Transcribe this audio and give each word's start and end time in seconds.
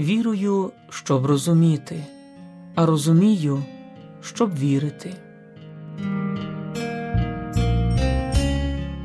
Вірую, 0.00 0.72
щоб 0.90 1.26
розуміти, 1.26 2.04
а 2.74 2.86
розумію, 2.86 3.64
щоб 4.20 4.58
вірити. 4.58 5.14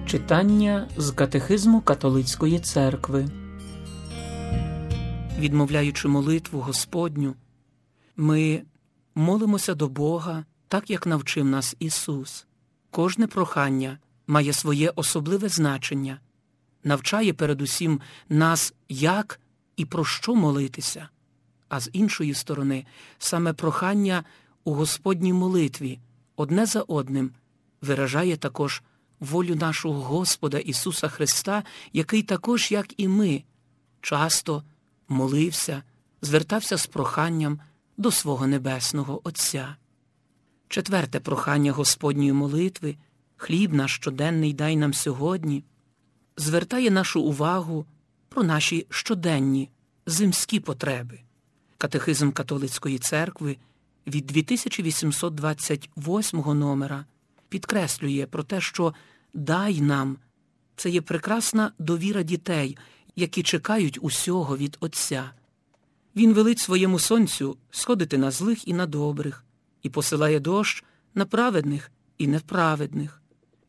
Читання 0.05 0.87
з 0.97 1.11
катехизму 1.11 1.81
католицької 1.81 2.59
церкви. 2.59 3.27
Відмовляючи 5.39 6.07
молитву 6.07 6.59
Господню, 6.59 7.35
ми 8.17 8.61
молимося 9.15 9.75
до 9.75 9.87
Бога 9.87 10.45
так, 10.67 10.89
як 10.89 11.07
навчив 11.07 11.45
нас 11.45 11.75
Ісус. 11.79 12.45
Кожне 12.91 13.27
прохання 13.27 13.99
має 14.27 14.53
своє 14.53 14.89
особливе 14.95 15.49
значення, 15.49 16.19
навчає 16.83 17.33
передусім 17.33 18.01
нас, 18.29 18.73
як 18.89 19.39
і 19.77 19.85
про 19.85 20.05
що 20.05 20.35
молитися, 20.35 21.09
а 21.69 21.79
з 21.79 21.89
іншої 21.93 22.33
сторони, 22.33 22.85
саме 23.17 23.53
прохання 23.53 24.23
у 24.63 24.73
Господній 24.73 25.33
молитві 25.33 25.99
одне 26.35 26.65
за 26.65 26.81
одним 26.81 27.31
виражає 27.81 28.37
також 28.37 28.83
волю 29.19 29.55
нашого 29.55 30.01
Господа 30.01 30.57
Ісуса 30.57 31.07
Христа, 31.07 31.63
який 31.93 32.23
також, 32.23 32.71
як 32.71 32.93
і 32.97 33.07
ми, 33.07 33.43
часто 34.01 34.63
молився, 35.07 35.83
звертався 36.21 36.77
з 36.77 36.87
проханням 36.87 37.59
до 37.97 38.11
свого 38.11 38.47
Небесного 38.47 39.21
Отця. 39.23 39.75
Четверте 40.67 41.19
прохання 41.19 41.71
Господньої 41.71 42.33
молитви, 42.33 42.95
хліб 43.35 43.73
наш 43.73 43.95
щоденний 43.95 44.53
дай 44.53 44.75
нам 44.75 44.93
сьогодні, 44.93 45.63
звертає 46.37 46.91
нашу 46.91 47.21
увагу 47.21 47.85
про 48.35 48.43
наші 48.43 48.85
щоденні 48.89 49.69
земські 50.05 50.59
потреби. 50.59 51.19
Катехизм 51.77 52.31
католицької 52.31 52.99
церкви 52.99 53.57
від 54.07 54.25
2828 54.25 56.39
номера 56.39 57.05
підкреслює 57.49 58.27
про 58.31 58.43
те, 58.43 58.61
що 58.61 58.93
дай 59.33 59.81
нам 59.81 60.17
це 60.75 60.89
є 60.89 61.01
прекрасна 61.01 61.71
довіра 61.79 62.23
дітей, 62.23 62.77
які 63.15 63.43
чекають 63.43 63.99
усього 64.01 64.57
від 64.57 64.77
Отця. 64.79 65.31
Він 66.15 66.33
велить 66.33 66.59
своєму 66.59 66.99
сонцю 66.99 67.57
сходити 67.71 68.17
на 68.17 68.31
злих 68.31 68.67
і 68.67 68.73
на 68.73 68.85
добрих, 68.85 69.45
і 69.83 69.89
посилає 69.89 70.39
дощ 70.39 70.83
на 71.13 71.25
праведних 71.25 71.91
і 72.17 72.27
неправедних. 72.27 73.21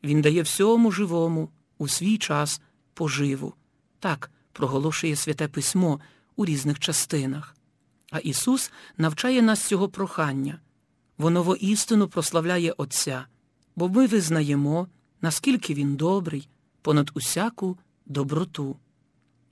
Він 0.03 0.21
дає 0.21 0.41
всьому 0.41 0.91
живому 0.91 1.49
у 1.77 1.87
свій 1.87 2.17
час 2.17 2.61
поживу. 2.93 3.53
Так 3.99 4.31
проголошує 4.57 5.15
Святе 5.15 5.47
Письмо 5.47 5.99
у 6.35 6.45
різних 6.45 6.79
частинах. 6.79 7.55
А 8.11 8.19
Ісус 8.19 8.71
навчає 8.97 9.41
нас 9.41 9.61
цього 9.61 9.89
прохання. 9.89 10.59
Воно 11.17 11.43
воістину 11.43 12.07
прославляє 12.07 12.73
Отця, 12.77 13.25
бо 13.75 13.89
ми 13.89 14.07
визнаємо, 14.07 14.87
наскільки 15.21 15.73
Він 15.73 15.95
добрий, 15.95 16.49
понад 16.81 17.11
усяку 17.13 17.77
доброту. 18.05 18.77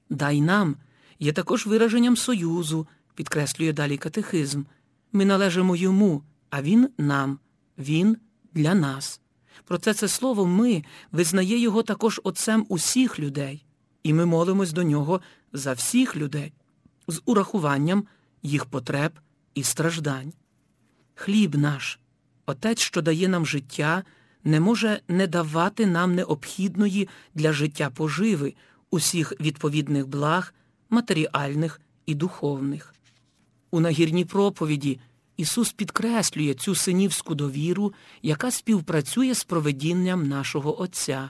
Дай 0.09 0.41
нам 0.41 0.75
є 1.19 1.33
також 1.33 1.65
вираженням 1.65 2.17
союзу, 2.17 2.87
підкреслює 3.15 3.73
далі 3.73 3.97
катехизм. 3.97 4.63
Ми 5.11 5.25
належимо 5.25 5.75
йому, 5.75 6.23
а 6.49 6.61
він 6.61 6.89
нам, 6.97 7.39
він 7.77 8.17
для 8.53 8.75
нас. 8.75 9.21
Проте 9.65 9.93
це 9.93 10.07
слово 10.07 10.45
ми 10.45 10.83
визнає 11.11 11.59
його 11.59 11.83
також 11.83 12.21
отцем 12.23 12.65
усіх 12.69 13.19
людей, 13.19 13.64
і 14.05 14.13
ми 14.13 14.25
молимось 14.25 14.73
до 14.73 14.83
нього 14.83 15.21
за 15.53 15.73
всіх 15.73 16.15
людей 16.15 16.53
з 17.07 17.21
урахуванням 17.25 18.07
їх 18.43 18.65
потреб 18.65 19.11
і 19.55 19.63
страждань. 19.63 20.33
Хліб 21.15 21.55
наш, 21.55 21.99
Отець, 22.45 22.79
що 22.79 23.01
дає 23.01 23.27
нам 23.27 23.45
життя, 23.45 24.03
не 24.43 24.59
може 24.59 25.01
не 25.07 25.27
давати 25.27 25.85
нам 25.85 26.15
необхідної 26.15 27.09
для 27.35 27.53
життя 27.53 27.89
поживи 27.89 28.53
усіх 28.91 29.33
відповідних 29.39 30.07
благ, 30.07 30.53
матеріальних 30.89 31.81
і 32.05 32.15
духовних. 32.15 32.95
У 33.71 33.79
нагірній 33.79 34.25
проповіді 34.25 34.99
Ісус 35.37 35.71
підкреслює 35.71 36.53
цю 36.53 36.75
синівську 36.75 37.35
довіру, 37.35 37.93
яка 38.21 38.51
співпрацює 38.51 39.33
з 39.33 39.43
проведінням 39.43 40.27
нашого 40.27 40.81
Отця. 40.81 41.29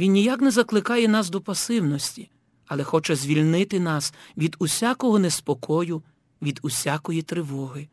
Він 0.00 0.12
ніяк 0.12 0.40
не 0.40 0.50
закликає 0.50 1.08
нас 1.08 1.30
до 1.30 1.40
пасивності, 1.40 2.30
але 2.66 2.84
хоче 2.84 3.16
звільнити 3.16 3.80
нас 3.80 4.14
від 4.36 4.56
усякого 4.58 5.18
неспокою, 5.18 6.02
від 6.42 6.60
усякої 6.62 7.22
тривоги. 7.22 7.88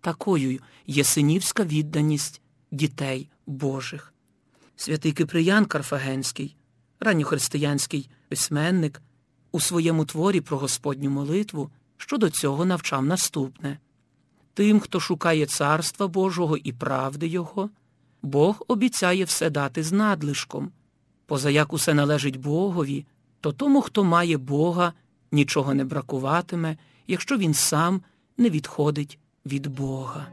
Такою 0.00 0.60
є 0.86 1.04
синівська 1.04 1.64
відданість 1.64 2.40
дітей 2.70 3.28
Божих. 3.46 4.12
Святий 4.76 5.12
Киприян 5.12 5.64
Карфагенський, 5.64 6.56
ранньохристиянський 7.00 8.10
письменник, 8.28 9.02
у 9.52 9.60
своєму 9.60 10.04
творі 10.04 10.40
про 10.40 10.58
Господню 10.58 11.10
молитву 11.10 11.70
щодо 11.96 12.30
цього 12.30 12.64
навчав 12.64 13.04
наступне 13.04 13.78
Тим, 14.54 14.80
хто 14.80 15.00
шукає 15.00 15.46
царства 15.46 16.08
Божого 16.08 16.56
і 16.56 16.72
правди 16.72 17.26
Його, 17.26 17.70
Бог 18.22 18.62
обіцяє 18.68 19.24
все 19.24 19.50
дати 19.50 19.82
з 19.82 19.92
надлишком. 19.92 20.72
Позаяк 21.32 21.72
усе 21.72 21.94
належить 21.94 22.36
Богові, 22.36 23.06
то 23.40 23.52
тому, 23.52 23.82
хто 23.82 24.04
має 24.04 24.36
Бога, 24.36 24.92
нічого 25.32 25.74
не 25.74 25.84
бракуватиме, 25.84 26.76
якщо 27.06 27.38
він 27.38 27.54
сам 27.54 28.02
не 28.36 28.50
відходить 28.50 29.18
від 29.46 29.66
Бога. 29.66 30.26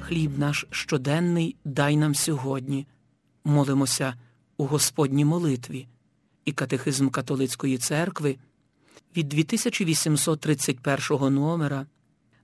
Хліб 0.00 0.38
наш 0.38 0.66
щоденний 0.70 1.56
дай 1.64 1.96
нам 1.96 2.14
сьогодні. 2.14 2.86
Молимося 3.44 4.14
у 4.56 4.66
Господній 4.66 5.24
молитві 5.24 5.86
і 6.44 6.52
катехизм 6.52 7.08
католицької 7.08 7.78
церкви 7.78 8.36
від 9.16 9.28
2831 9.28 11.34
номера 11.34 11.86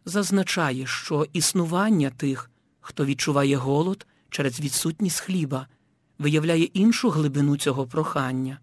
зазначає, 0.04 0.86
що 0.86 1.26
існування 1.32 2.10
тих, 2.10 2.50
хто 2.80 3.04
відчуває 3.04 3.56
голод 3.56 4.06
через 4.30 4.60
відсутність 4.60 5.20
хліба, 5.20 5.66
виявляє 6.18 6.64
іншу 6.64 7.10
глибину 7.10 7.56
цього 7.56 7.86
прохання. 7.86 8.58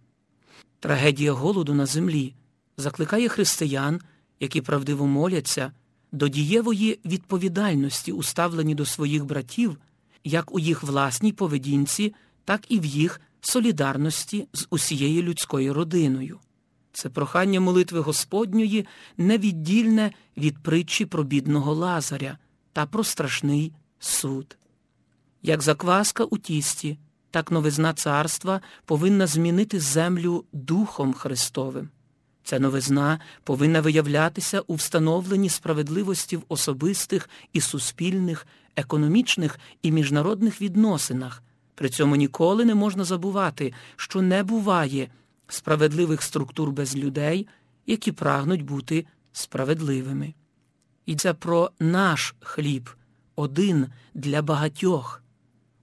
Трагедія 0.79 1.31
голоду 1.31 1.74
на 1.74 1.85
землі 1.85 2.34
закликає 2.78 3.28
християн, 3.28 4.01
які 4.40 4.62
правдиво 4.62 5.07
моляться, 5.07 5.72
до 6.12 6.28
дієвої 6.28 7.00
відповідальності, 7.06 8.12
уставлені 8.12 8.75
до 8.75 8.85
своїх 8.85 9.25
братів, 9.25 9.78
як 10.24 10.56
у 10.56 10.59
їх 10.59 10.84
власній 10.84 11.31
поведінці, 11.31 12.13
так 12.45 12.72
і 12.72 12.79
в 12.79 12.85
їх 12.85 13.22
солідарності 13.47 14.47
з 14.53 14.67
усією 14.69 15.23
людською 15.23 15.73
родиною. 15.73 16.39
Це 16.94 17.09
прохання 17.09 17.59
молитви 17.59 18.00
Господньої 18.00 18.85
невіддільне 19.17 20.11
від 20.38 20.63
притчі 20.63 21.06
про 21.06 21.23
бідного 21.23 21.73
Лазаря 21.73 22.38
та 22.73 22.85
про 22.85 23.03
страшний 23.03 23.73
суд. 24.00 24.57
Як 25.41 25.61
закваска 25.61 26.23
у 26.23 26.38
тісті, 26.38 26.97
так 27.31 27.51
новизна 27.51 27.94
царства 27.94 28.61
повинна 28.85 29.28
змінити 29.28 29.79
землю 29.79 30.45
Духом 30.53 31.13
Христовим. 31.13 31.89
Ця 32.44 32.59
новизна 32.59 33.19
повинна 33.44 33.81
виявлятися 33.81 34.62
у 34.62 34.75
встановленні 34.75 35.50
справедливості 35.50 36.38
в 36.38 36.44
особистих 36.47 37.30
і 37.53 37.62
суспільних, 37.62 38.47
економічних 38.75 39.59
і 39.81 39.92
міжнародних 39.92 40.62
відносинах. 40.62 41.44
При 41.75 41.89
цьому 41.89 42.16
ніколи 42.16 42.66
не 42.66 42.75
можна 42.75 43.04
забувати, 43.04 43.74
що 43.95 44.22
не 44.22 44.44
буває 44.44 45.10
справедливих 45.48 46.22
структур 46.22 46.72
без 46.72 46.95
людей, 46.95 47.48
які 47.86 48.12
прагнуть 48.12 48.62
бути 48.62 49.06
справедливими. 49.31 50.33
Йдеться 51.06 51.33
про 51.33 51.72
наш 51.80 52.36
хліб, 52.39 52.89
один 53.36 53.88
для 54.13 54.42
багатьох. 54.42 55.22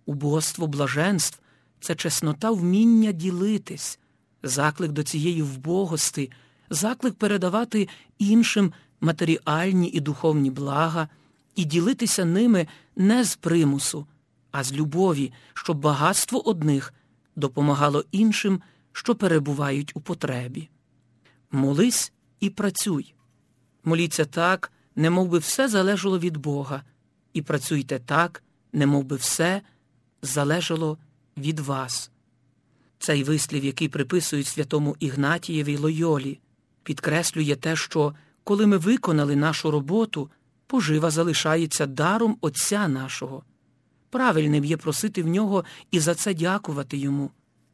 Убоство 0.06 0.66
блаженств 0.66 1.40
це 1.80 1.94
чеснота 1.94 2.50
вміння 2.50 3.12
ділитись, 3.12 3.98
заклик 4.42 4.92
до 4.92 5.02
цієї 5.02 5.42
вбогости, 5.42 6.30
заклик 6.70 7.14
передавати 7.14 7.88
іншим 8.18 8.72
матеріальні 9.00 9.88
і 9.88 10.00
духовні 10.00 10.50
блага 10.50 11.08
і 11.56 11.64
ділитися 11.64 12.24
ними 12.24 12.66
не 12.96 13.24
з 13.24 13.36
примусу, 13.36 14.06
а 14.52 14.64
з 14.64 14.72
любові, 14.72 15.32
щоб 15.54 15.78
багатство 15.78 16.48
одних 16.48 16.94
допомагало 17.36 18.04
іншим, 18.12 18.62
що 18.92 19.14
перебувають 19.14 19.92
у 19.94 20.00
потребі. 20.00 20.68
Молись 21.50 22.12
і 22.40 22.50
працюй. 22.50 23.14
Моліться 23.84 24.24
так, 24.24 24.72
немов 24.96 25.28
би 25.28 25.38
все 25.38 25.68
залежало 25.68 26.18
від 26.18 26.36
Бога, 26.36 26.82
і 27.32 27.42
працюйте 27.42 27.98
так, 27.98 28.42
немов 28.72 29.04
би 29.04 29.16
все 29.16 29.62
залежало 30.22 30.98
від 31.36 31.60
вас. 31.60 32.10
Цей 32.98 33.24
вислів, 33.24 33.64
який 33.64 33.88
приписують 33.88 34.46
святому 34.46 34.96
Ігнатієві 35.00 35.76
Лойолі, 35.76 36.40
підкреслює 36.82 37.56
те, 37.56 37.76
що 37.76 38.14
коли 38.44 38.66
ми 38.66 38.76
виконали 38.76 39.36
нашу 39.36 39.70
роботу, 39.70 40.30
пожива 40.66 41.10
залишається 41.10 41.86
даром 41.86 42.36
Отця 42.40 42.88
нашого. 42.88 43.44
Правильним 44.12 44.64
є 44.64 44.76
просити 44.76 45.22
в 45.22 45.28
нього 45.28 45.64
і 45.90 46.00
за 46.00 46.14
це 46.14 46.34
дякувати 46.34 46.96
йому. 46.96 47.30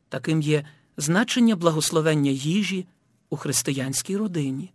Таким 0.09 0.43
є 0.43 0.65
значення 0.97 1.57
благословення 1.57 2.31
їжі 2.31 2.87
у 3.31 3.37
християнській 3.37 4.17
родині. 4.17 4.73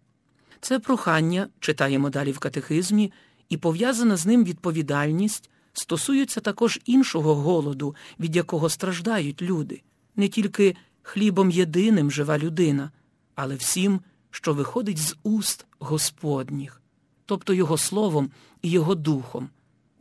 Це 0.61 0.79
прохання, 0.79 1.47
читаємо 1.59 2.09
далі 2.09 2.31
в 2.31 2.39
катехизмі, 2.39 3.11
і 3.49 3.57
пов'язана 3.57 4.17
з 4.17 4.25
ним 4.25 4.43
відповідальність 4.43 5.49
стосується 5.73 6.39
також 6.39 6.79
іншого 6.85 7.35
голоду, 7.35 7.95
від 8.19 8.35
якого 8.35 8.69
страждають 8.69 9.41
люди, 9.41 9.81
не 10.15 10.27
тільки 10.27 10.75
хлібом 11.01 11.51
єдиним 11.51 12.11
жива 12.11 12.37
людина, 12.37 12.91
але 13.35 13.55
всім, 13.55 14.01
що 14.31 14.53
виходить 14.53 14.99
з 14.99 15.15
уст 15.23 15.65
Господніх, 15.79 16.81
тобто 17.25 17.53
Його 17.53 17.77
словом 17.77 18.31
і 18.61 18.69
Його 18.69 18.95
духом. 18.95 19.49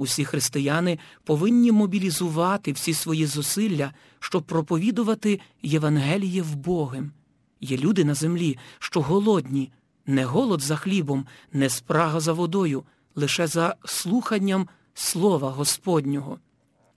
Усі 0.03 0.25
християни 0.25 0.99
повинні 1.25 1.73
мобілізувати 1.73 2.73
всі 2.73 2.95
свої 2.95 3.27
зусилля, 3.27 3.93
щоб 4.21 4.43
проповідувати 4.43 5.41
Євангеліє 5.63 6.43
в 6.43 6.55
Богим. 6.57 7.13
Є 7.61 7.77
люди 7.77 8.05
на 8.05 8.15
землі, 8.15 8.59
що 8.79 9.01
голодні, 9.01 9.73
не 10.07 10.25
голод 10.25 10.61
за 10.61 10.77
хлібом, 10.77 11.27
не 11.53 11.69
спрага 11.69 12.21
за 12.21 12.33
водою, 12.33 12.83
лише 13.15 13.47
за 13.47 13.77
слуханням 13.85 14.69
Слова 14.95 15.51
Господнього, 15.51 16.39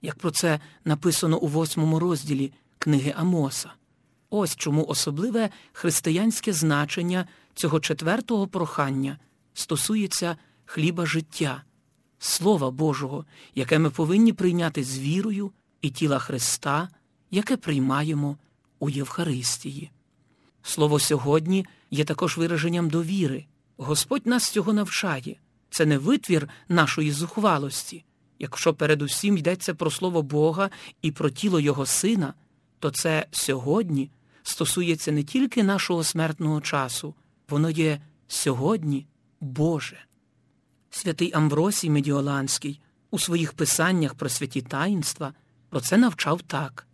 як 0.02 0.18
про 0.18 0.30
це 0.30 0.60
написано 0.84 1.38
у 1.38 1.46
восьмому 1.46 1.98
розділі 1.98 2.52
книги 2.78 3.14
Амоса. 3.16 3.70
Ось 4.30 4.56
чому 4.56 4.84
особливе 4.84 5.50
християнське 5.72 6.52
значення 6.52 7.26
цього 7.54 7.80
четвертого 7.80 8.46
прохання 8.46 9.18
стосується 9.54 10.36
хліба 10.64 11.06
життя, 11.06 11.62
Слова 12.18 12.70
Божого, 12.70 13.24
яке 13.54 13.78
ми 13.78 13.90
повинні 13.90 14.32
прийняти 14.32 14.84
з 14.84 14.98
вірою 14.98 15.52
і 15.82 15.90
тіла 15.90 16.18
Христа, 16.18 16.88
яке 17.30 17.56
приймаємо 17.56 18.36
у 18.78 18.90
Євхаристії. 18.90 19.90
Слово 20.62 20.98
сьогодні 20.98 21.66
є 21.90 22.04
також 22.04 22.36
вираженням 22.36 22.90
довіри. 22.90 23.44
Господь 23.76 24.26
нас 24.26 24.50
цього 24.50 24.72
навчає. 24.72 25.36
Це 25.70 25.86
не 25.86 25.98
витвір 25.98 26.48
нашої 26.68 27.12
зухвалості. 27.12 28.04
Якщо 28.38 28.74
передусім 28.74 29.38
йдеться 29.38 29.74
про 29.74 29.90
слово 29.90 30.22
Бога 30.22 30.70
і 31.02 31.12
про 31.12 31.30
тіло 31.30 31.60
Його 31.60 31.86
Сина, 31.86 32.34
то 32.78 32.90
це 32.90 33.26
сьогодні 33.30 34.10
стосується 34.42 35.12
не 35.12 35.22
тільки 35.22 35.62
нашого 35.62 36.04
смертного 36.04 36.60
часу, 36.60 37.14
воно 37.48 37.70
є 37.70 38.00
сьогодні 38.28 39.06
Боже. 39.40 40.05
Святий 40.90 41.32
Амвросій 41.32 41.90
Медіоланський 41.90 42.80
у 43.10 43.18
своїх 43.18 43.52
писаннях 43.52 44.14
про 44.14 44.28
святі 44.28 44.62
таїнства 44.62 45.32
про 45.70 45.80
це 45.80 45.96
навчав 45.96 46.42
так 46.42 46.86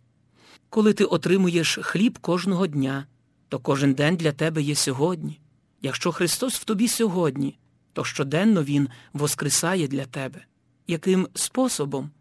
коли 0.73 0.93
ти 0.93 1.05
отримуєш 1.05 1.79
хліб 1.81 2.19
кожного 2.19 2.67
дня, 2.67 3.05
то 3.49 3.59
кожен 3.59 3.93
день 3.93 4.15
для 4.15 4.31
тебе 4.31 4.61
є 4.61 4.75
сьогодні. 4.75 5.39
Якщо 5.81 6.11
Христос 6.11 6.55
в 6.55 6.63
тобі 6.63 6.87
сьогодні, 6.87 7.57
то 7.93 8.03
щоденно 8.03 8.63
Він 8.63 8.89
воскресає 9.13 9.87
для 9.87 10.05
тебе. 10.05 10.45
Яким 10.87 11.27
способом? 11.35 12.11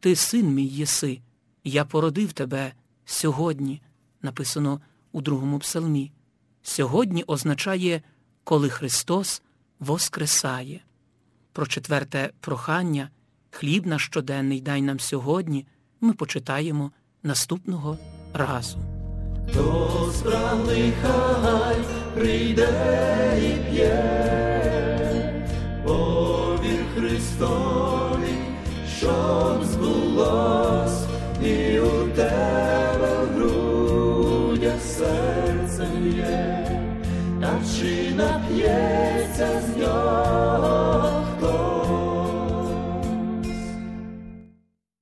Ти 0.00 0.16
син 0.16 0.54
мій 0.54 0.66
єси, 0.66 1.20
я 1.64 1.84
породив 1.84 2.32
тебе 2.32 2.72
сьогодні, 3.04 3.82
написано 4.22 4.80
у 5.12 5.20
другому 5.20 5.58
псалмі. 5.58 6.12
Сьогодні 6.62 7.24
означає, 7.26 8.02
коли 8.44 8.68
Христос 8.68 9.42
воскресає. 9.78 10.80
Про 11.56 11.66
четверте 11.66 12.30
прохання, 12.40 13.10
хліб 13.50 13.86
наш 13.86 14.04
щоденний 14.04 14.60
дай 14.60 14.82
нам 14.82 15.00
сьогодні, 15.00 15.66
ми 16.00 16.12
почитаємо 16.12 16.90
наступного 17.22 17.98
разу. 18.34 18.78
До 19.54 20.12
спраглий 20.14 20.92
хай 21.02 21.76
прийде 22.14 22.68
і 23.38 23.70
п'є, 23.70 25.44
повір 25.84 26.84
Христові, 26.94 28.38
щоб 28.98 29.64
збулось, 29.64 30.85